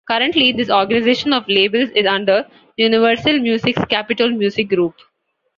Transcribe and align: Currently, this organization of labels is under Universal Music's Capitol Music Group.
Currently, 0.09 0.51
this 0.51 0.71
organization 0.71 1.31
of 1.31 1.47
labels 1.47 1.91
is 1.91 2.07
under 2.07 2.47
Universal 2.75 3.37
Music's 3.37 3.85
Capitol 3.85 4.29
Music 4.31 4.67
Group. 4.67 4.95